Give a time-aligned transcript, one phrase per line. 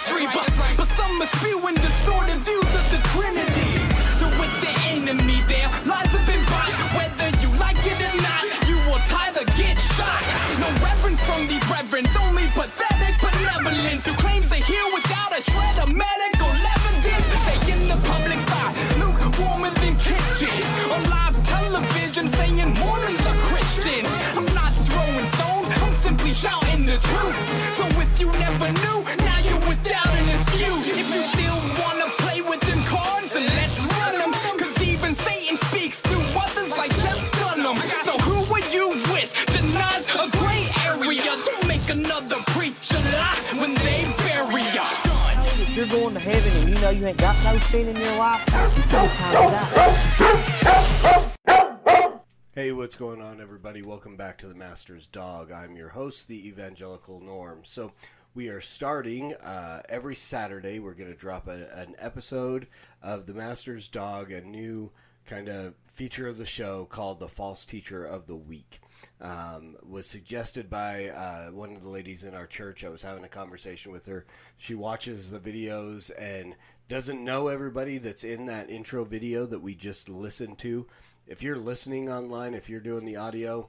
[0.00, 3.70] chemistry, but, but some are spewing distorted views of the Trinity.
[4.20, 6.72] They're with the enemy there, lies have been bought.
[6.96, 10.22] Whether you like it or not, you will either get shot.
[10.60, 15.76] No reverence from these reverends, only pathetic benevolence who claims to heal without a shred
[15.84, 17.28] of medical evidence.
[17.44, 20.66] They in the public side, lukewarmer than kitchens.
[20.92, 24.08] On live television saying Mormons are Christians.
[24.36, 27.59] I'm not throwing stones, I'm simply shouting the truth.
[47.00, 48.44] You ain't got no in your life.
[52.54, 53.80] Hey, what's going on, everybody?
[53.80, 55.50] Welcome back to the Master's Dog.
[55.50, 57.60] I'm your host, the Evangelical Norm.
[57.62, 57.92] So,
[58.34, 60.78] we are starting uh, every Saturday.
[60.78, 62.66] We're going to drop a, an episode
[63.02, 64.92] of the Master's Dog, a new
[65.26, 68.80] kind of feature of the show called the False Teacher of the Week.
[69.20, 72.84] Um, was suggested by uh, one of the ladies in our church.
[72.84, 74.26] I was having a conversation with her.
[74.56, 76.54] She watches the videos and
[76.88, 80.86] doesn't know everybody that's in that intro video that we just listened to.
[81.26, 83.68] If you're listening online, if you're doing the audio,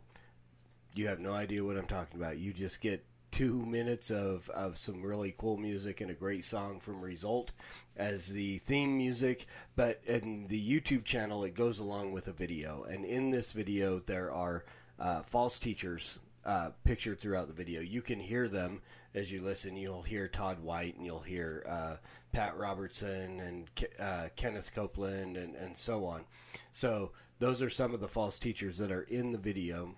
[0.96, 2.38] you have no idea what I'm talking about.
[2.38, 6.80] You just get two minutes of, of some really cool music and a great song
[6.80, 7.52] from Result
[7.98, 9.46] as the theme music.
[9.76, 12.84] But in the YouTube channel, it goes along with a video.
[12.84, 14.66] And in this video, there are
[15.00, 17.82] uh, false teachers uh, pictured throughout the video.
[17.82, 18.82] You can hear them
[19.14, 19.76] as you listen.
[19.76, 21.96] You'll hear Todd White and you'll hear uh,
[22.32, 26.26] Pat Robertson and Ke- uh, Kenneth Copeland and, and so on.
[26.72, 29.96] So those are some of the false teachers that are in the video.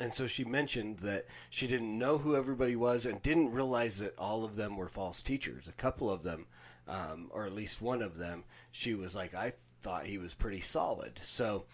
[0.00, 4.18] And so she mentioned that she didn't know who everybody was and didn't realize that
[4.18, 5.68] all of them were false teachers.
[5.68, 6.46] A couple of them,
[6.88, 10.60] um, or at least one of them, she was like, I thought he was pretty
[10.60, 11.18] solid.
[11.20, 11.66] So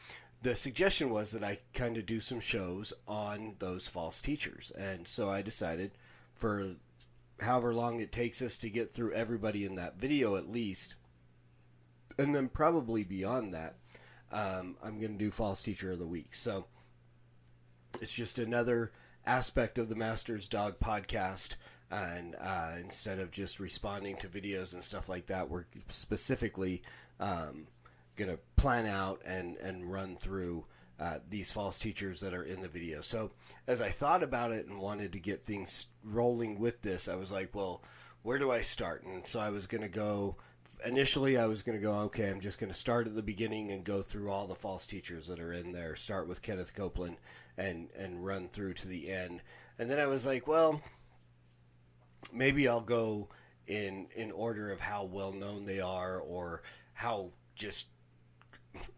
[0.42, 4.70] the suggestion was that I kind of do some shows on those false teachers.
[4.72, 5.92] And so I decided
[6.34, 6.74] for
[7.40, 10.96] however long it takes us to get through everybody in that video at least,
[12.18, 13.76] and then probably beyond that,
[14.32, 16.34] um, I'm going to do false teacher of the week.
[16.34, 16.66] So
[18.00, 18.92] it's just another
[19.26, 21.56] aspect of the Master's Dog podcast.
[21.90, 26.82] And uh, instead of just responding to videos and stuff like that, we're specifically
[27.18, 27.66] um,
[28.16, 30.66] going to plan out and, and run through
[31.00, 33.00] uh, these false teachers that are in the video.
[33.00, 33.30] So
[33.66, 37.32] as I thought about it and wanted to get things rolling with this, I was
[37.32, 37.82] like, well,
[38.22, 39.04] where do I start?
[39.04, 40.36] And so I was going to go.
[40.84, 43.72] Initially, I was going to go, okay, I'm just going to start at the beginning
[43.72, 45.96] and go through all the false teachers that are in there.
[45.96, 47.16] Start with Kenneth Copeland
[47.58, 49.42] and and run through to the end.
[49.78, 50.80] And then I was like, well,
[52.32, 53.28] maybe I'll go
[53.66, 56.62] in in order of how well known they are or
[56.94, 57.88] how just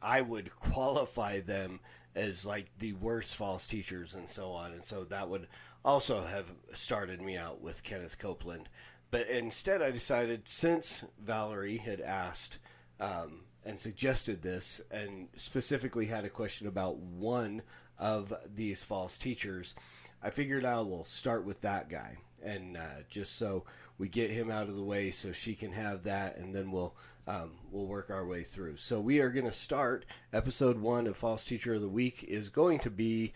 [0.01, 1.81] I would qualify them
[2.15, 4.73] as like the worst false teachers and so on.
[4.73, 5.49] And so that would
[5.85, 8.69] also have started me out with Kenneth Copeland.
[9.11, 12.59] but instead, I decided since Valerie had asked
[13.01, 17.62] um, and suggested this, and specifically had a question about one
[18.00, 19.75] of these false teachers,
[20.23, 23.64] I figured I will start with that guy, and uh, just so
[23.99, 26.97] we get him out of the way, so she can have that, and then we'll
[27.29, 28.76] um, we'll work our way through.
[28.79, 32.49] So we are going to start episode one of False Teacher of the Week is
[32.49, 33.32] going to be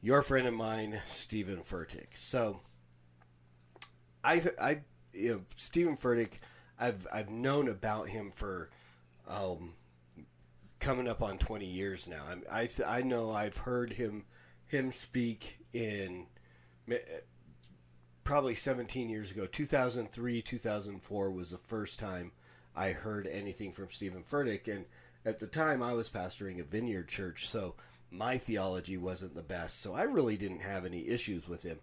[0.00, 2.14] your friend and mine, Steven Furtick.
[2.14, 2.60] So
[4.22, 4.80] I I
[5.12, 6.38] you know Steven Furtick,
[6.78, 8.70] I've I've known about him for
[9.28, 9.74] um,
[10.84, 12.22] coming up on twenty years now.
[12.28, 14.24] I'm, I th- I know I've heard him
[14.66, 16.26] him speak in
[18.24, 22.32] probably 17 years ago 2003 2004 was the first time
[22.74, 24.86] i heard anything from steven furtick and
[25.26, 27.74] at the time i was pastoring a vineyard church so
[28.10, 31.78] my theology wasn't the best so i really didn't have any issues with him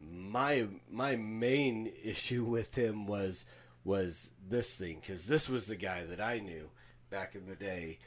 [0.00, 3.44] my my main issue with him was
[3.84, 6.68] was this thing because this was the guy that I knew
[7.10, 7.98] back in the day.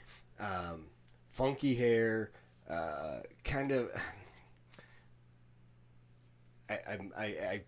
[0.43, 0.87] Um,
[1.29, 2.31] funky hair,
[2.69, 3.91] uh, kind of.
[6.69, 7.61] I I I, I,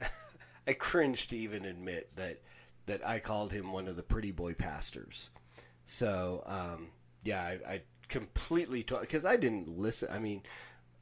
[0.68, 2.40] I cringe to even admit that
[2.86, 5.30] that I called him one of the pretty boy pastors.
[5.84, 6.88] So um,
[7.22, 10.08] yeah, I, I completely because I didn't listen.
[10.10, 10.42] I mean,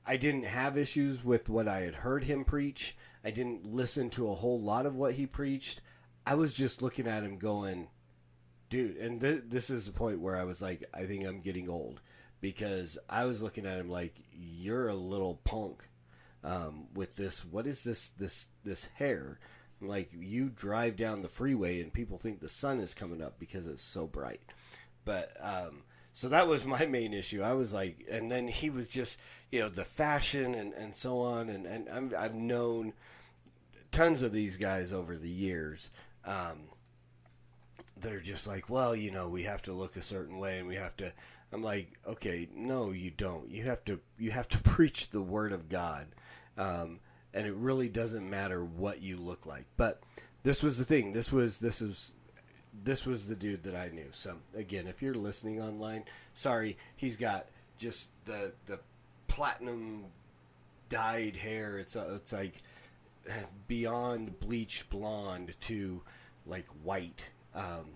[0.06, 2.96] I didn't have issues with what I had heard him preach.
[3.24, 5.80] I didn't listen to a whole lot of what he preached.
[6.26, 7.88] I was just looking at him going,
[8.76, 11.70] dude, and th- this is the point where I was like, I think I'm getting
[11.70, 12.02] old
[12.42, 15.88] because I was looking at him like, you're a little punk
[16.44, 17.42] um, with this.
[17.42, 18.08] What is this?
[18.10, 19.38] This this hair?
[19.80, 23.66] Like you drive down the freeway and people think the sun is coming up because
[23.66, 24.42] it's so bright.
[25.06, 27.42] But um, so that was my main issue.
[27.42, 29.18] I was like, and then he was just,
[29.50, 31.48] you know, the fashion and, and so on.
[31.48, 32.92] And, and I'm, I've known
[33.90, 35.90] tons of these guys over the years
[36.26, 36.68] um,
[38.00, 40.68] that are just like, well, you know, we have to look a certain way and
[40.68, 41.12] we have to.
[41.52, 43.50] I'm like, okay, no, you don't.
[43.50, 46.06] You have to, you have to preach the word of God.
[46.58, 47.00] Um,
[47.32, 49.66] and it really doesn't matter what you look like.
[49.76, 50.02] But
[50.42, 51.12] this was the thing.
[51.12, 52.12] This was, this is,
[52.84, 54.08] this was the dude that I knew.
[54.10, 56.04] So again, if you're listening online,
[56.34, 57.46] sorry, he's got
[57.78, 58.78] just the the
[59.28, 60.04] platinum
[60.88, 61.78] dyed hair.
[61.78, 62.62] It's uh, it's like
[63.68, 66.02] beyond bleach blonde to
[66.46, 67.86] like white um,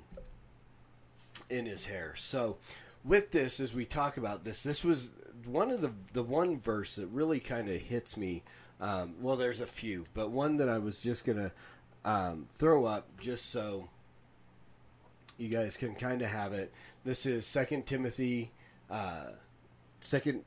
[1.48, 2.14] in his hair.
[2.16, 2.56] So
[3.04, 5.12] with this, as we talk about this, this was
[5.46, 8.42] one of the the one verse that really kind of hits me.
[8.80, 11.52] Um, well, there's a few, but one that I was just gonna
[12.04, 13.88] um, throw up just so
[15.38, 16.72] you guys can kind of have it.
[17.04, 18.52] This is Second Timothy,
[18.90, 19.30] uh,
[20.00, 20.44] Second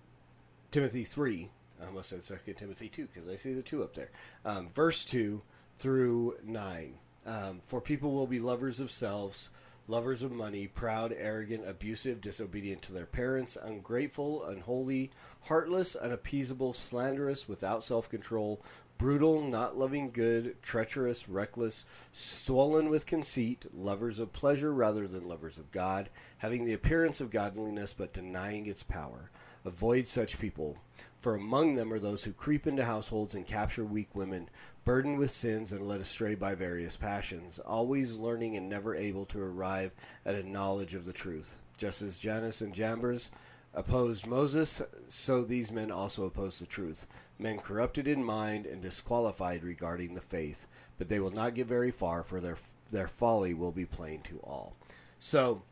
[0.72, 1.50] Timothy three.
[1.82, 4.12] I almost said Second Timothy two because I see the two up there.
[4.46, 5.42] Um, verse two
[5.78, 6.96] through nine.
[7.26, 9.50] Um, For people will be lovers of selves,
[9.88, 15.12] lovers of money, proud, arrogant, abusive, disobedient to their parents, ungrateful, unholy,
[15.44, 18.62] heartless, unappeasable, slanderous, without self control,
[18.98, 25.58] brutal, not loving good, treacherous, reckless, swollen with conceit, lovers of pleasure rather than lovers
[25.58, 29.30] of God, having the appearance of godliness but denying its power.
[29.66, 30.78] Avoid such people,
[31.20, 34.50] for among them are those who creep into households and capture weak women,
[34.86, 39.42] burdened with sins and led astray by various passions, always learning and never able to
[39.42, 39.92] arrive
[40.26, 41.58] at a knowledge of the truth.
[41.78, 43.32] Just as Jannes and Jambres
[43.74, 47.08] opposed Moses, so these men also oppose the truth.
[47.40, 51.92] Men corrupted in mind and disqualified regarding the faith, but they will not get very
[51.92, 52.58] far, for their
[52.92, 54.76] their folly will be plain to all.
[55.18, 55.64] So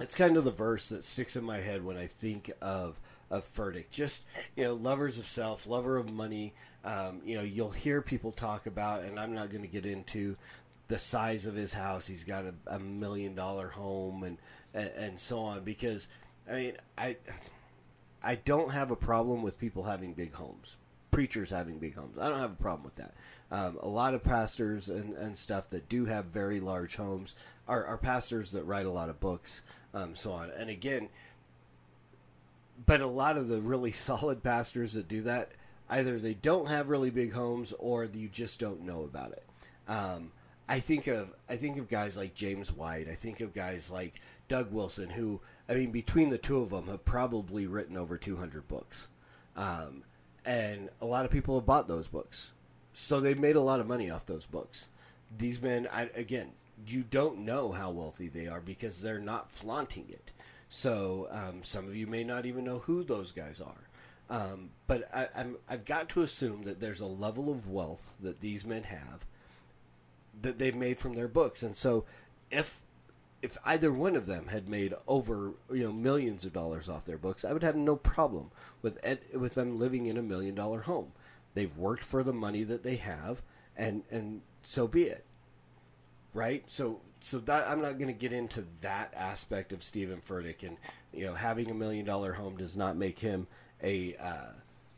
[0.00, 3.44] it's kind of the verse that sticks in my head when I think of of
[3.44, 3.90] Furtick.
[3.90, 4.24] Just
[4.56, 6.54] you know, lovers of self, lover of money.
[6.84, 10.36] Um, you know, you'll hear people talk about, and I'm not going to get into
[10.86, 12.06] the size of his house.
[12.06, 14.38] He's got a, a million dollar home and,
[14.74, 16.08] and and so on because
[16.50, 17.16] I mean, I
[18.22, 20.76] I don't have a problem with people having big homes,
[21.10, 22.18] preachers having big homes.
[22.18, 23.14] I don't have a problem with that.
[23.50, 27.34] Um, a lot of pastors and, and stuff that do have very large homes
[27.66, 29.62] are, are pastors that write a lot of books,
[29.94, 30.50] um, so on.
[30.50, 31.08] And again,
[32.86, 35.52] but a lot of the really solid pastors that do that,
[35.90, 39.44] either they don't have really big homes or you just don't know about it.
[39.88, 40.32] Um,
[40.68, 43.08] I think of I think of guys like James White.
[43.08, 46.86] I think of guys like Doug Wilson, who I mean, between the two of them,
[46.88, 49.08] have probably written over 200 books,
[49.56, 50.04] um,
[50.44, 52.52] and a lot of people have bought those books,
[52.92, 54.90] so they've made a lot of money off those books.
[55.36, 56.52] These men, I, again,
[56.86, 60.32] you don't know how wealthy they are because they're not flaunting it.
[60.68, 63.88] So um, some of you may not even know who those guys are.
[64.30, 65.28] Um, but I,
[65.68, 69.24] I've got to assume that there's a level of wealth that these men have
[70.42, 71.62] that they've made from their books.
[71.62, 72.04] And so,
[72.50, 72.82] if
[73.40, 77.18] if either one of them had made over you know millions of dollars off their
[77.18, 78.50] books, I would have no problem
[78.82, 81.12] with ed, with them living in a million dollar home.
[81.54, 83.42] They've worked for the money that they have,
[83.76, 85.24] and and so be it.
[86.34, 86.68] Right.
[86.70, 90.76] So so that I'm not going to get into that aspect of Steven Furtick, and
[91.12, 93.46] you know having a million dollar home does not make him
[93.82, 94.52] a uh,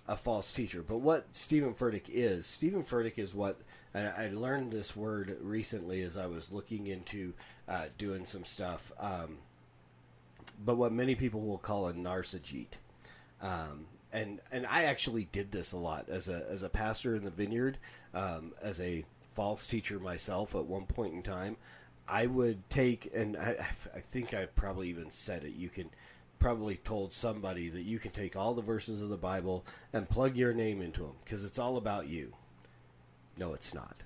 [0.09, 0.83] a false teacher.
[0.83, 3.61] But what Steven Furtick is, Steven Furtick is what
[3.95, 7.33] I learned this word recently as I was looking into
[7.69, 8.93] uh, doing some stuff.
[8.99, 9.39] Um,
[10.65, 12.79] but what many people will call a narcissist.
[13.41, 17.25] Um, and and I actually did this a lot as a as a pastor in
[17.25, 17.79] the vineyard,
[18.13, 21.57] um, as a false teacher myself at one point in time.
[22.09, 23.57] I would take, and I,
[23.95, 25.55] I think I probably even said it.
[25.55, 25.91] You can
[26.39, 30.37] probably told somebody that you can take all the verses of the Bible and plug
[30.37, 32.33] your name into them because it's all about you.
[33.39, 33.97] No, it's not.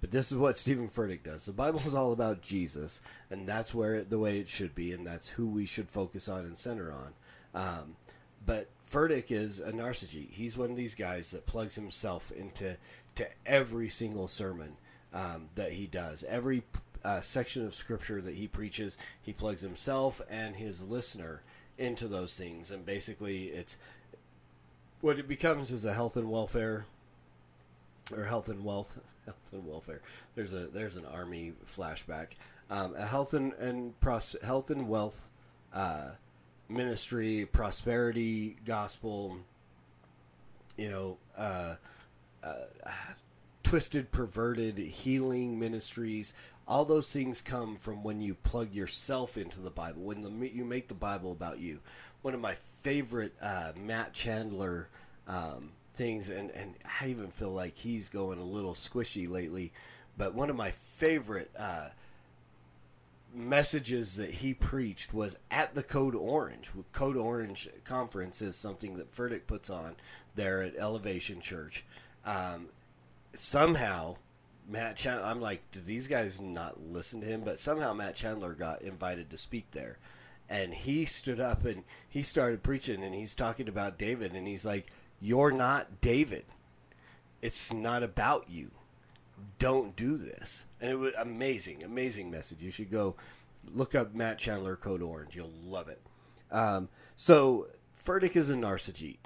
[0.00, 1.46] But this is what Steven Furtick does.
[1.46, 4.92] The Bible is all about Jesus, and that's where it, the way it should be,
[4.92, 7.14] and that's who we should focus on and center on.
[7.54, 7.96] Um,
[8.46, 10.30] but Furtick is a narcissist.
[10.30, 12.76] He's one of these guys that plugs himself into
[13.18, 14.76] to every single sermon
[15.12, 16.24] um, that he does.
[16.28, 16.62] Every
[17.04, 21.42] uh, section of scripture that he preaches, he plugs himself and his listener
[21.78, 23.78] into those things, and basically, it's
[25.00, 26.86] what it becomes is a health and welfare
[28.16, 30.00] or health and wealth, health and welfare.
[30.34, 32.32] There's a there's an army flashback.
[32.70, 35.30] Um, a health and and pros, health and wealth
[35.72, 36.10] uh,
[36.68, 39.38] ministry, prosperity gospel.
[40.76, 41.74] You know, uh,
[43.62, 46.34] twisted, perverted healing ministries.
[46.66, 50.02] All those things come from when you plug yourself into the Bible.
[50.02, 51.80] When the, you make the Bible about you.
[52.22, 54.88] One of my favorite uh, Matt Chandler.
[55.26, 59.72] Um, things, and, and I even feel like he's going a little squishy lately.
[60.16, 61.88] But one of my favorite uh,
[63.34, 66.70] messages that he preached was at the Code Orange.
[66.92, 69.96] Code Orange conference is something that Furtick puts on
[70.36, 71.84] there at Elevation Church.
[72.24, 72.68] Um,
[73.32, 74.16] somehow,
[74.68, 77.42] Matt Chandler, I'm like, do these guys not listen to him?
[77.44, 79.98] But somehow Matt Chandler got invited to speak there.
[80.50, 84.64] And he stood up and he started preaching and he's talking about David and he's
[84.64, 84.86] like,
[85.20, 86.44] you're not David.
[87.42, 88.70] It's not about you.
[89.58, 90.66] Don't do this.
[90.80, 92.62] And it was amazing, amazing message.
[92.62, 93.14] You should go
[93.74, 95.36] look up Matt Chandler Code Orange.
[95.36, 96.00] You'll love it.
[96.50, 97.66] Um, so
[98.02, 99.18] Furtick is a narcissist.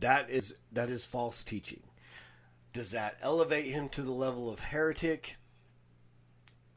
[0.00, 1.82] That is that is false teaching.
[2.72, 5.36] Does that elevate him to the level of heretic?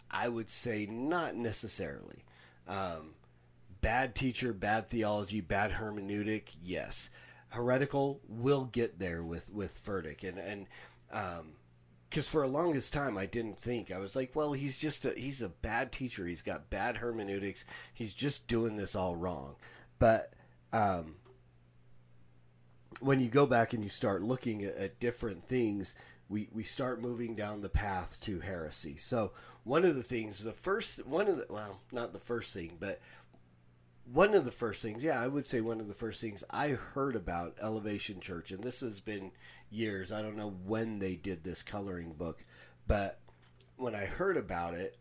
[0.09, 2.23] I would say not necessarily.
[2.67, 3.15] Um,
[3.81, 7.09] bad teacher, bad theology, bad hermeneutic, yes.
[7.49, 10.67] Heretical will get there with with Furtick, and and
[11.11, 11.53] um,
[12.09, 15.11] because for a longest time I didn't think I was like, well, he's just a
[15.11, 16.25] he's a bad teacher.
[16.25, 17.65] He's got bad hermeneutics.
[17.93, 19.55] He's just doing this all wrong.
[19.99, 20.33] But
[20.73, 21.15] um,
[23.01, 25.95] when you go back and you start looking at, at different things,
[26.29, 28.95] we, we start moving down the path to heresy.
[28.95, 32.77] So one of the things, the first one of the well, not the first thing,
[32.79, 33.01] but
[34.11, 36.69] one of the first things, yeah, I would say one of the first things I
[36.69, 39.31] heard about Elevation Church, and this has been
[39.69, 40.11] years.
[40.11, 42.43] I don't know when they did this coloring book,
[42.87, 43.19] but
[43.77, 44.97] when I heard about it,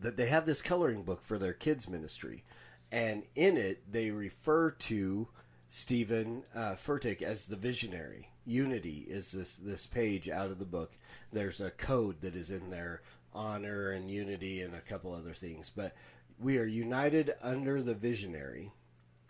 [0.00, 2.44] that they have this coloring book for their kids' ministry,
[2.92, 5.28] and in it they refer to
[5.68, 8.30] Steven uh, Furtick as the visionary.
[8.44, 10.92] Unity is this this page out of the book.
[11.32, 13.02] There's a code that is in there,
[13.34, 15.94] honor and unity, and a couple other things, but
[16.38, 18.70] we are united under the visionary.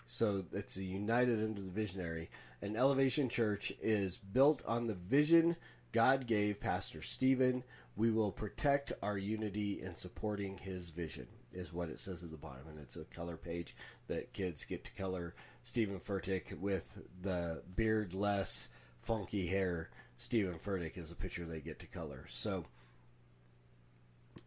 [0.05, 2.31] So it's a united under the visionary.
[2.63, 5.57] And Elevation Church is built on the vision
[5.97, 7.65] God gave Pastor Steven.
[7.97, 12.37] We will protect our unity in supporting his vision, is what it says at the
[12.37, 12.69] bottom.
[12.69, 13.75] And it's a color page
[14.07, 15.35] that kids get to color
[15.67, 18.69] Steven Furtick with the beardless,
[19.01, 19.91] funky hair.
[20.17, 22.23] Steven Furtick is a picture they get to color.
[22.29, 22.67] So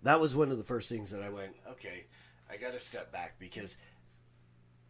[0.02, 2.06] that was one of the first things that I went, okay,
[2.50, 3.76] I got to step back because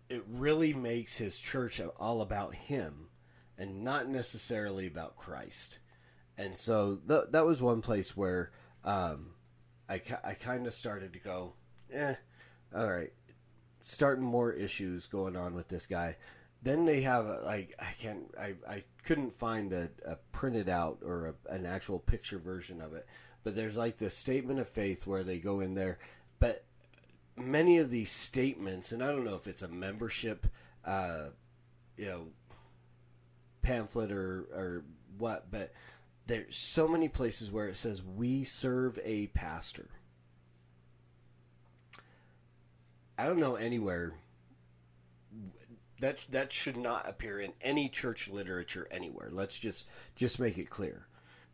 [0.08, 3.08] it really makes his church all about him
[3.58, 5.80] and not necessarily about Christ.
[6.38, 8.52] And so th- that was one place where
[8.86, 9.32] um,
[9.90, 11.54] I, I kind of started to go,
[11.92, 12.14] eh,
[12.74, 13.14] all right,
[13.82, 16.18] starting more issues going on with this guy.
[16.62, 21.36] Then they have like I can't I, I couldn't find a, a printed out or
[21.50, 23.06] a, an actual picture version of it,
[23.44, 26.00] but there's like this statement of faith where they go in there,
[26.40, 26.66] but
[27.38, 30.48] many of these statements, and I don't know if it's a membership,
[30.84, 31.30] uh,
[31.96, 32.28] you know,
[33.62, 34.84] pamphlet or or
[35.18, 35.72] what, but
[36.28, 39.90] there's so many places where it says we serve a pastor.
[43.20, 44.14] I don't know anywhere
[46.00, 49.28] that that should not appear in any church literature anywhere.
[49.30, 51.08] Let's just just make it clear.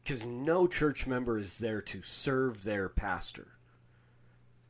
[0.05, 3.57] Cuz no church member is there to serve their pastor.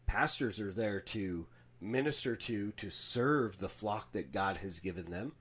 [0.07, 1.47] Pastors are there to
[1.81, 5.33] minister to to serve the flock that God has given them,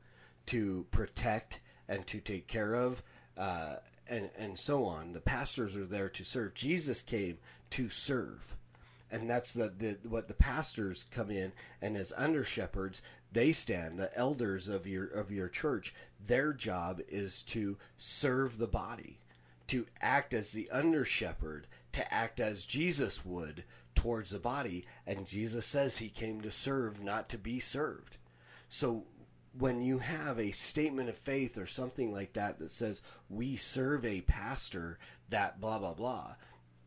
[0.46, 3.04] to protect and to take care of
[3.37, 3.76] uh,
[4.08, 5.12] and and so on.
[5.12, 6.54] The pastors are there to serve.
[6.54, 7.38] Jesus came
[7.70, 8.56] to serve
[9.14, 13.00] and that's the, the what the pastors come in and as under shepherds
[13.33, 15.94] they stand the elders of your of your church
[16.26, 19.21] their job is to serve the body
[19.66, 24.85] to act as the under shepherd to act as Jesus would towards the body.
[25.06, 28.18] And Jesus says he came to serve not to be served.
[28.68, 29.04] So
[29.56, 34.04] when you have a statement of faith or something like that that says we serve
[34.04, 36.35] a pastor that blah blah blah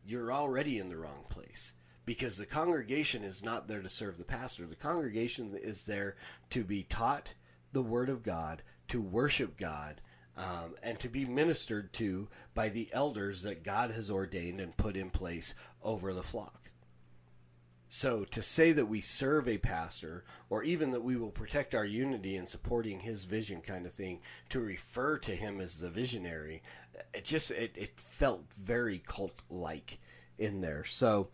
[0.04, 1.72] you're already in the wrong place
[2.08, 4.64] because the congregation is not there to serve the pastor.
[4.64, 6.16] The congregation is there
[6.48, 7.34] to be taught
[7.74, 10.00] the Word of God, to worship God,
[10.34, 14.96] um, and to be ministered to by the elders that God has ordained and put
[14.96, 16.70] in place over the flock.
[17.90, 21.84] So to say that we serve a pastor, or even that we will protect our
[21.84, 26.62] unity in supporting his vision, kind of thing, to refer to him as the visionary,
[27.12, 29.98] it just it, it felt very cult like
[30.38, 30.84] in there.
[30.84, 31.28] So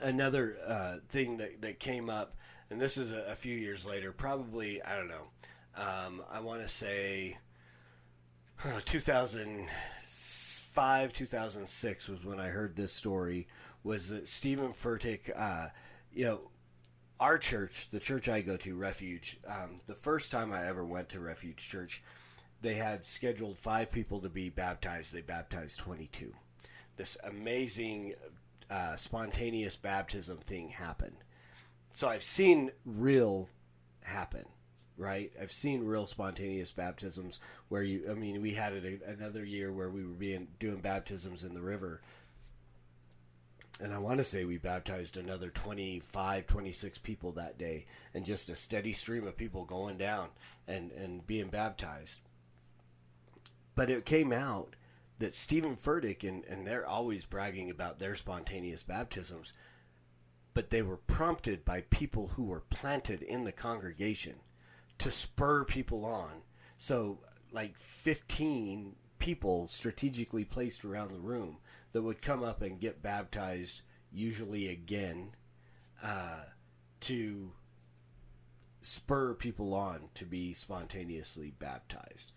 [0.00, 2.36] another uh, thing that, that came up,
[2.70, 5.26] and this is a, a, few years later, probably, I don't know,
[5.76, 7.36] um, I want to say
[8.64, 13.46] uh, 2005, 2006 was when I heard this story,
[13.84, 15.68] was that Steven Furtick, uh,
[16.12, 16.40] you know,
[17.20, 21.08] our church, the church I go to, Refuge, um, the first time I ever went
[21.10, 22.02] to Refuge Church,
[22.60, 25.14] they had scheduled five people to be baptized.
[25.14, 26.32] They baptized 22.
[26.96, 28.14] This amazing
[28.70, 31.16] uh, spontaneous baptism thing happen.
[31.92, 33.48] So I've seen real
[34.02, 34.44] happen,
[34.96, 35.32] right?
[35.40, 38.06] I've seen real spontaneous baptisms where you.
[38.10, 41.62] I mean, we had it another year where we were being doing baptisms in the
[41.62, 42.00] river.
[43.80, 48.48] And I want to say we baptized another 25, 26 people that day, and just
[48.48, 50.28] a steady stream of people going down
[50.68, 52.20] and, and being baptized.
[53.74, 54.76] But it came out
[55.18, 59.52] that Steven Furtick and, and they're always bragging about their spontaneous baptisms,
[60.54, 64.36] but they were prompted by people who were planted in the congregation
[64.98, 66.42] to spur people on.
[66.76, 67.20] So,
[67.52, 71.58] like 15 people strategically placed around the room
[71.92, 75.32] that would come up and get baptized, usually again,
[76.02, 76.40] uh,
[77.00, 77.52] to
[78.80, 82.32] spur people on to be spontaneously baptized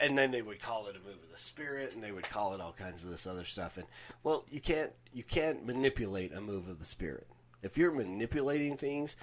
[0.00, 2.54] and then they would call it a move of the spirit and they would call
[2.54, 3.76] it all kinds of this other stuff.
[3.76, 3.86] And
[4.22, 7.26] well you can't you can't manipulate a move of the spirit.
[7.62, 9.16] If you're manipulating things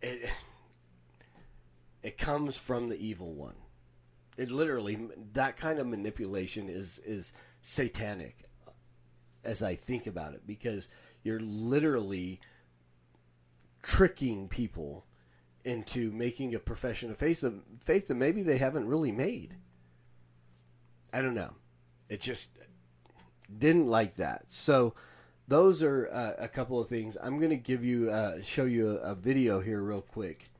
[0.00, 0.30] it
[2.02, 3.56] it comes from the evil one.
[4.36, 4.98] It literally
[5.34, 8.48] that kind of manipulation is is satanic
[9.44, 10.88] as i think about it because
[11.22, 12.40] you're literally
[13.82, 15.04] tricking people
[15.64, 19.54] into making a profession of faith that, faith that maybe they haven't really made.
[21.12, 21.54] I don't know.
[22.08, 22.50] It just
[23.58, 24.50] didn't like that.
[24.50, 24.94] So
[25.48, 27.16] those are uh, a couple of things.
[27.22, 30.50] I'm going to give you uh, show you a, a, video here real quick.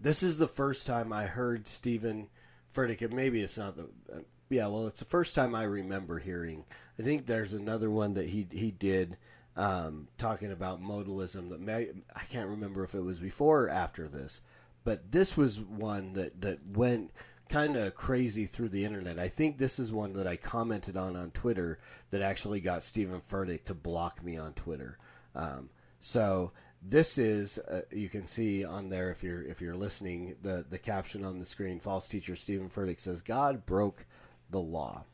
[0.00, 2.28] This is the first time I heard Steven
[2.74, 3.12] Furtick.
[3.12, 4.66] Maybe it's not the uh, yeah.
[4.66, 6.64] Well, it's the first time I remember hearing.
[6.98, 9.16] I think there's another one that he he did
[9.58, 14.06] um, talking about modalism that may, I can't remember if it was before or after
[14.06, 14.40] this,
[14.84, 17.10] but this was one that, that went
[17.48, 19.18] kind of crazy through the internet.
[19.18, 23.20] I think this is one that I commented on on Twitter that actually got Steven
[23.20, 24.96] Furtick to block me on Twitter.
[25.34, 30.36] Um, so this is uh, you can see on there if you're if you're listening
[30.42, 31.80] the the caption on the screen.
[31.80, 34.06] False teacher Steven Furtick says God broke
[34.50, 35.04] the law.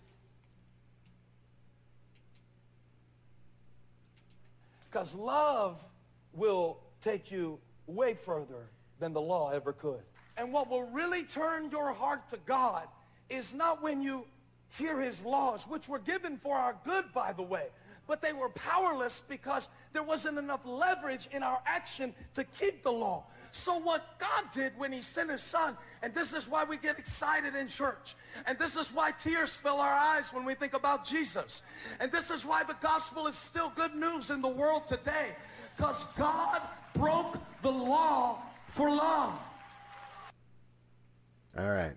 [4.95, 5.85] Because love
[6.33, 10.03] will take you way further than the law ever could.
[10.37, 12.87] And what will really turn your heart to God
[13.29, 14.25] is not when you
[14.79, 17.67] hear his laws, which were given for our good, by the way,
[18.07, 22.93] but they were powerless because there wasn't enough leverage in our action to keep the
[22.93, 23.25] law.
[23.55, 26.99] So what God did when he sent his son, and this is why we get
[26.99, 31.07] excited in church, and this is why tears fill our eyes when we think about
[31.07, 31.63] Jesus,
[32.01, 35.37] and this is why the gospel is still good news in the world today,
[35.77, 36.63] because God
[36.95, 39.39] broke the law for love.
[41.57, 41.95] All right.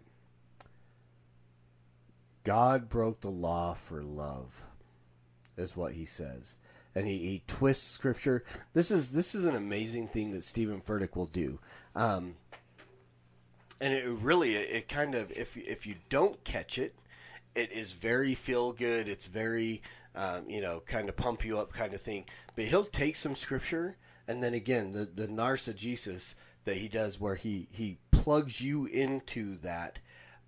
[2.44, 4.56] God broke the law for love,
[5.58, 6.56] is what he says.
[6.98, 8.44] And he, he twists scripture.
[8.74, 11.60] This is this is an amazing thing that Steven Furtick will do.
[11.96, 12.36] Um,
[13.80, 16.96] and it really it, it kind of if if you don't catch it,
[17.56, 19.08] it is very feel good.
[19.08, 19.82] It's very
[20.16, 22.26] um, you know kind of pump you up kind of thing.
[22.56, 27.36] But he'll take some scripture and then again the the narcigesis that he does where
[27.36, 30.00] he he plugs you into that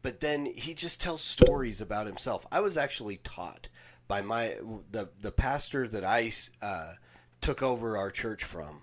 [0.02, 3.70] but then he just tells stories about himself i was actually taught
[4.10, 4.58] by my
[4.92, 6.30] the the pastor that i
[6.62, 6.96] uh,
[7.40, 8.82] took over our church from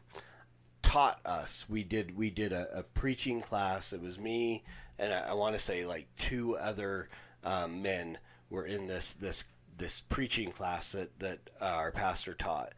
[0.80, 1.66] taught us.
[1.68, 3.92] We did we did a, a preaching class.
[3.92, 4.62] It was me
[4.98, 7.10] and i, I want to say like two other
[7.44, 9.44] um, men were in this this
[9.76, 12.72] this preaching class that that uh, our pastor taught.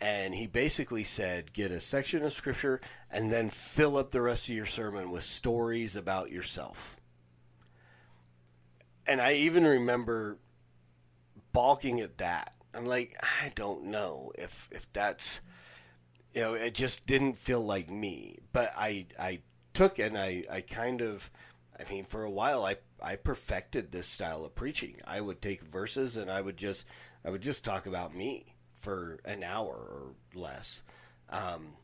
[0.00, 4.48] And he basically said get a section of scripture and then fill up the rest
[4.48, 6.96] of your sermon with stories about yourself.
[9.06, 10.38] And i even remember
[11.52, 12.54] balking at that.
[12.72, 15.40] I'm like i don't know if if that's
[16.32, 18.38] you know it just didn't feel like me.
[18.52, 19.40] But i i
[19.72, 21.30] took and i i kind of
[21.78, 24.96] i mean for a while i i perfected this style of preaching.
[25.06, 26.86] I would take verses and i would just
[27.24, 30.82] i would just talk about me for an hour or less.
[31.28, 31.74] Um,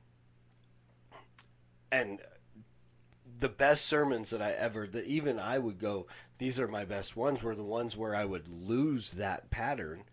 [1.92, 2.20] and
[3.38, 6.07] the best sermons that I ever, that even I would go,
[6.38, 10.05] these are my best ones, were the ones where I would lose that pattern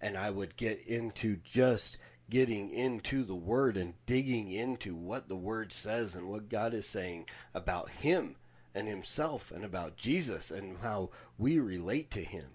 [0.00, 1.96] and I would get into just
[2.28, 6.88] getting into the Word and digging into what the Word says and what God is
[6.88, 8.36] saying about Him
[8.74, 12.46] and Himself and about Jesus and how we relate to Him.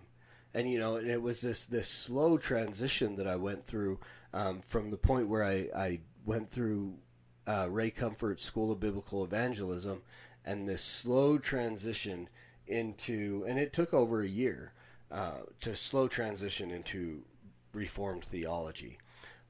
[0.54, 4.00] And you know, and it was this this slow transition that I went through
[4.34, 6.96] um, from the point where I I went through
[7.48, 10.02] uh, Ray Comfort's School of Biblical Evangelism,
[10.46, 12.30] and this slow transition
[12.68, 14.74] into, and it took over a year
[15.12, 17.24] uh, to slow transition into
[17.74, 18.98] Reformed theology.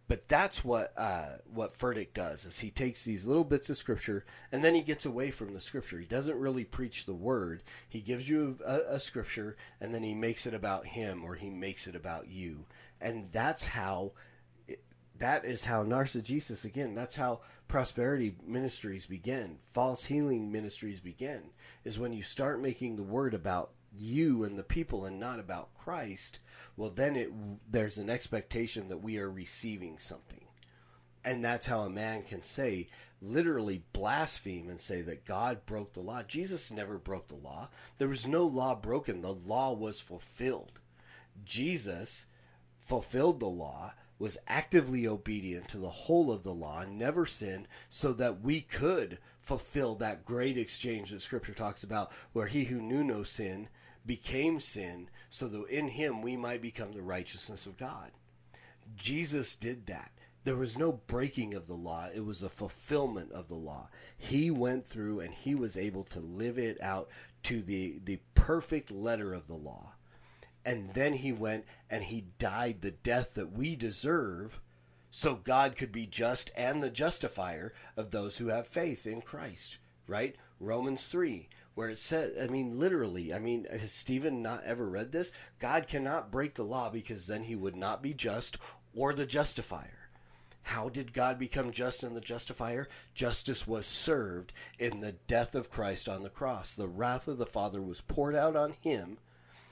[0.08, 4.26] But that's what uh, what Furtick does is he takes these little bits of scripture
[4.54, 6.00] and then he gets away from the scripture.
[6.00, 7.64] He doesn't really preach the word.
[7.90, 11.50] He gives you a, a scripture and then he makes it about him or he
[11.50, 12.66] makes it about you.
[13.02, 14.14] And that's how
[15.20, 21.44] that is how narcigesis again that's how prosperity ministries begin false healing ministries begin
[21.84, 25.74] is when you start making the word about you and the people and not about
[25.74, 26.40] Christ,
[26.76, 27.32] well then it
[27.70, 30.46] there's an expectation that we are receiving something.
[31.24, 32.88] And that's how a man can say
[33.22, 36.24] literally blaspheme and say that God broke the law.
[36.24, 37.70] Jesus never broke the law.
[37.98, 39.22] There was no law broken.
[39.22, 40.80] The law was fulfilled.
[41.44, 42.28] Jesus
[42.80, 47.68] fulfilled the law was actively obedient to the whole of the law and never sinned
[47.90, 52.82] so that we could fulfill that great exchange that scripture talks about where he who
[52.82, 53.70] knew no sin
[54.06, 58.12] became sin so that in him we might become the righteousness of God.
[58.96, 60.12] Jesus did that.
[60.46, 62.08] There was no breaking of the law.
[62.16, 63.90] It was a fulfillment of the law.
[64.18, 67.10] He went through and he was able to live it out
[67.44, 69.97] to the, the perfect letter of the law
[70.68, 74.60] and then he went and he died the death that we deserve
[75.10, 79.78] so God could be just and the justifier of those who have faith in Christ,
[80.08, 80.36] right?
[80.60, 85.14] Romans 3, where it said, I mean, literally, I mean, has Steven not ever read
[85.14, 85.32] this?
[85.58, 88.58] God cannot break the law because then he would not be just
[88.94, 90.10] or the justifier.
[90.64, 92.90] How did God become just and the justifier?
[93.14, 96.76] Justice was served in the death of Christ on the cross.
[96.76, 99.18] The wrath of the Father was poured out on him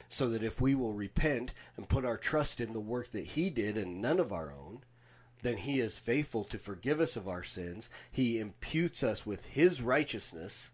[0.10, 3.50] so that if we will repent and put our trust in the work that He
[3.50, 4.82] did and none of our own,
[5.42, 7.90] then He is faithful to forgive us of our sins.
[8.12, 10.72] He imputes us with His righteousness,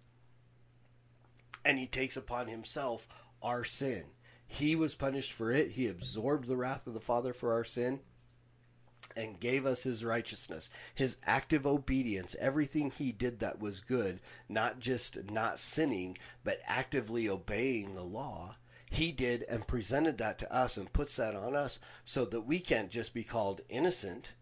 [1.66, 3.08] and He takes upon Himself
[3.42, 4.06] our sin.
[4.46, 8.02] He was punished for it, He absorbed the wrath of the Father for our sin.
[9.14, 14.80] And gave us his righteousness, his active obedience, everything he did that was good, not
[14.80, 18.56] just not sinning, but actively obeying the law
[18.92, 22.60] he did and presented that to us and puts that on us so that we
[22.60, 24.34] can't just be called innocent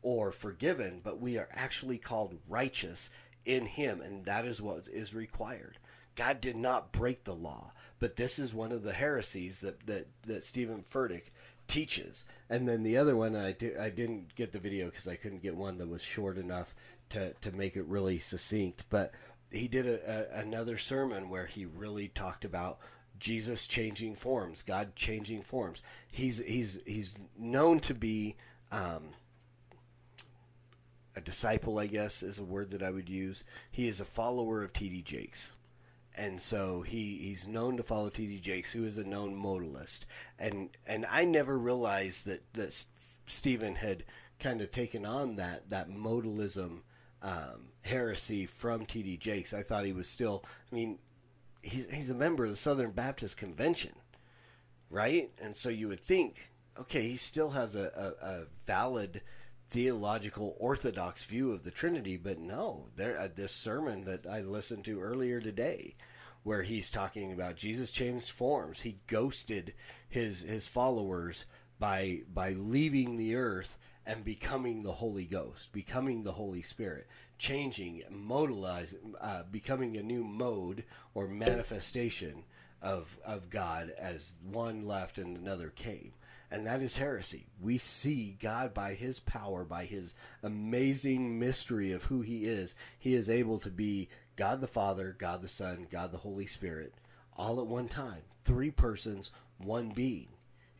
[0.00, 3.10] or forgiven, but we are actually called righteous
[3.44, 5.76] in him, and that is what is required.
[6.16, 10.06] God did not break the law, but this is one of the heresies that that,
[10.22, 11.24] that Steven Furtick
[11.66, 12.24] teaches.
[12.48, 15.42] And then the other one, I, di- I didn't get the video because I couldn't
[15.42, 16.74] get one that was short enough
[17.10, 19.12] to, to make it really succinct, but
[19.50, 22.78] he did a, a, another sermon where he really talked about
[23.18, 25.82] Jesus changing forms, God changing forms.
[26.10, 28.36] He's he's he's known to be
[28.70, 29.14] um,
[31.16, 33.44] a disciple, I guess is a word that I would use.
[33.70, 35.02] He is a follower of T.D.
[35.02, 35.52] Jakes,
[36.16, 38.38] and so he he's known to follow T.D.
[38.40, 40.04] Jakes, who is a known modalist,
[40.38, 42.86] and and I never realized that that
[43.26, 44.04] Steven had
[44.38, 46.82] kind of taken on that that modalism
[47.22, 49.16] um, heresy from T.D.
[49.16, 49.52] Jakes.
[49.52, 50.44] I thought he was still.
[50.70, 50.98] I mean,
[51.62, 53.92] he's he's a member of the Southern Baptist Convention,
[54.90, 55.30] right?
[55.42, 59.22] And so you would think, okay, he still has a, a, a valid
[59.66, 64.84] theological orthodox view of the Trinity, but no, there uh, this sermon that I listened
[64.86, 65.94] to earlier today,
[66.42, 69.74] where he's talking about Jesus changed forms, he ghosted
[70.08, 71.46] his his followers
[71.78, 77.06] by by leaving the earth and becoming the Holy Ghost, becoming the Holy Spirit,
[77.38, 80.82] changing, modalizing, uh, becoming a new mode
[81.14, 82.42] or manifestation
[82.82, 86.12] of of God as one left and another came
[86.50, 87.46] and that is heresy.
[87.60, 92.74] We see God by his power, by his amazing mystery of who he is.
[92.98, 96.94] He is able to be God the Father, God the Son, God the Holy Spirit,
[97.36, 98.22] all at one time.
[98.44, 100.28] Three persons, one being.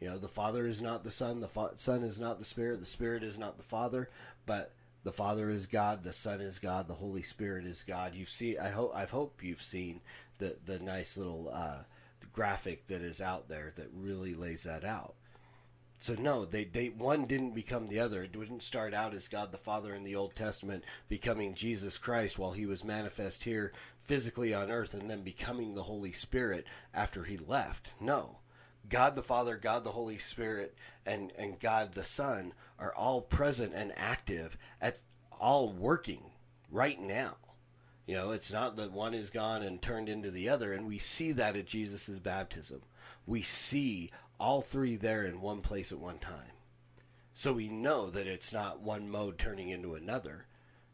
[0.00, 2.80] You know, the Father is not the Son, the Fa- Son is not the Spirit,
[2.80, 4.08] the Spirit is not the Father,
[4.46, 4.72] but
[5.04, 8.14] the Father is God, the Son is God, the Holy Spirit is God.
[8.14, 10.00] You see, I hope I hope you've seen
[10.38, 11.82] the the nice little uh,
[12.32, 15.14] graphic that is out there that really lays that out
[16.00, 18.22] so no, they, they one didn't become the other.
[18.22, 22.38] It didn't start out as God the Father in the Old Testament becoming Jesus Christ
[22.38, 27.24] while he was manifest here physically on earth and then becoming the Holy Spirit after
[27.24, 27.94] he left.
[28.00, 28.38] No.
[28.88, 30.74] God the Father, God the Holy Spirit,
[31.04, 35.02] and, and God the Son are all present and active at
[35.40, 36.30] all working
[36.70, 37.36] right now.
[38.06, 40.96] You know, it's not that one is gone and turned into the other, and we
[40.96, 42.80] see that at Jesus' baptism.
[43.26, 46.52] We see all three there in one place at one time.
[47.34, 50.46] So we know that it's not one mode turning into another.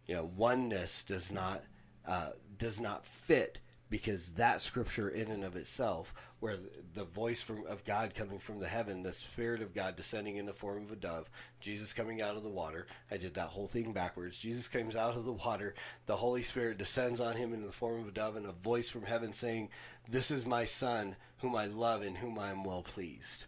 [0.06, 1.62] You know, oneness does not
[2.06, 3.60] uh, does not fit
[3.94, 6.56] because that scripture in and of itself, where
[6.94, 10.46] the voice from of God coming from the heaven, the Spirit of God descending in
[10.46, 11.30] the form of a dove,
[11.60, 12.88] Jesus coming out of the water.
[13.08, 14.40] I did that whole thing backwards.
[14.40, 15.76] Jesus comes out of the water,
[16.06, 18.90] the Holy Spirit descends on him in the form of a dove, and a voice
[18.90, 19.68] from heaven saying,
[20.08, 23.44] This is my Son, whom I love and whom I am well pleased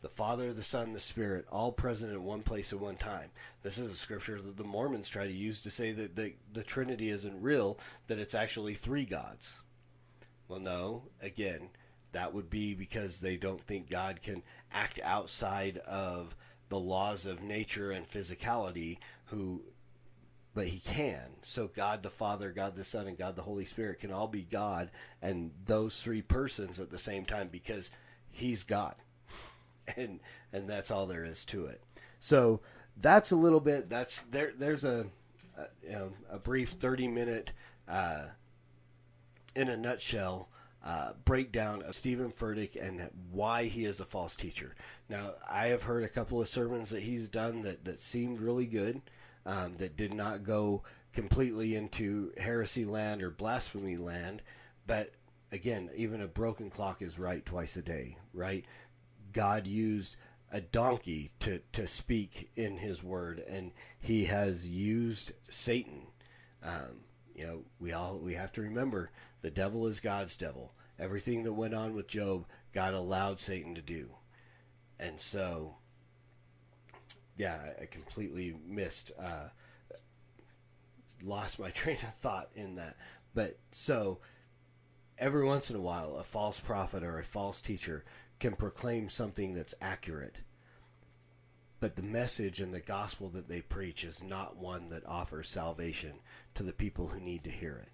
[0.00, 3.30] the Father, the Son, the Spirit, all present in one place at one time.
[3.62, 6.62] This is a scripture that the Mormons try to use to say that the, the
[6.62, 9.62] Trinity isn't real, that it's actually three gods.
[10.48, 11.70] Well, no, again,
[12.12, 16.36] that would be because they don't think God can act outside of
[16.68, 19.62] the laws of nature and physicality, who
[20.54, 21.20] but he can.
[21.42, 24.42] So God the Father, God the Son, and God the Holy Spirit can all be
[24.42, 27.90] God and those three persons at the same time because
[28.30, 28.94] he's God.
[29.96, 30.20] and
[30.52, 31.82] and that's all there is to it.
[32.18, 32.60] So
[32.96, 33.88] that's a little bit.
[33.88, 34.52] That's there.
[34.56, 35.06] There's a
[35.56, 37.52] a, you know, a brief thirty minute,
[37.88, 38.28] uh,
[39.54, 40.48] in a nutshell.
[40.88, 44.76] Uh, breakdown of Steven Furtick and why he is a false teacher.
[45.08, 48.66] Now, I have heard a couple of sermons that he's done that, that seemed really
[48.66, 49.02] good,
[49.44, 54.42] um, that did not go completely into heresy land or blasphemy land.
[54.86, 55.10] But
[55.50, 58.64] again, even a broken clock is right twice a day, right?
[59.36, 60.16] God used
[60.50, 63.70] a donkey to, to speak in his word, and
[64.00, 66.06] he has used Satan.
[66.62, 69.10] Um, you know, we all we have to remember
[69.42, 70.72] the devil is God's devil.
[70.98, 74.08] Everything that went on with Job, God allowed Satan to do,
[74.98, 75.76] and so,
[77.36, 79.48] yeah, I completely missed, uh,
[81.22, 82.96] lost my train of thought in that.
[83.34, 84.20] But so,
[85.18, 88.02] every once in a while, a false prophet or a false teacher
[88.38, 90.38] can proclaim something that's accurate.
[91.78, 96.14] But the message and the gospel that they preach is not one that offers salvation
[96.54, 97.90] to the people who need to hear it.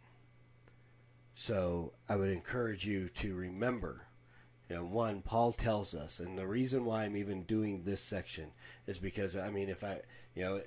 [1.33, 4.07] So I would encourage you to remember,
[4.68, 8.52] you know, one, Paul tells us, and the reason why I'm even doing this section
[8.87, 10.00] is because, I mean, if I,
[10.35, 10.61] you know,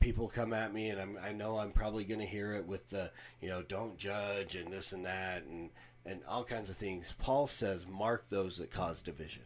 [0.00, 2.88] people come at me and I'm, I know I'm probably going to hear it with
[2.90, 5.44] the, you know, don't judge and this and that.
[5.44, 5.70] And,
[6.04, 7.14] and all kinds of things.
[7.18, 9.44] Paul says, mark those that cause division.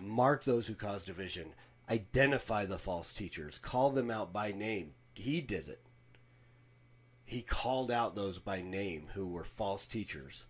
[0.00, 1.54] Mark those who cause division.
[1.90, 3.58] Identify the false teachers.
[3.58, 4.94] Call them out by name.
[5.14, 5.80] He did it.
[7.24, 10.46] He called out those by name who were false teachers.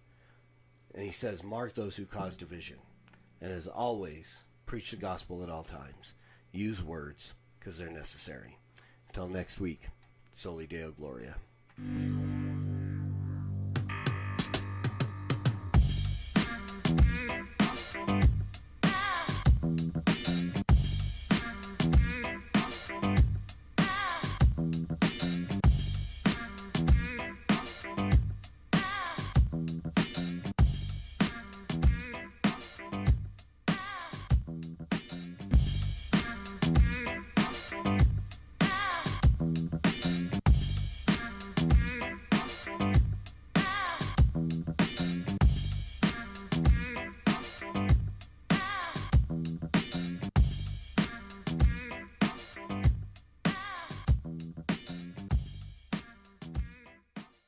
[0.95, 2.79] And he says, mark those who cause division.
[3.41, 6.15] And as always, preach the gospel at all times.
[6.53, 8.59] Use words because they're necessary.
[9.09, 9.88] Until next week,
[10.31, 11.37] Soli Deo Gloria.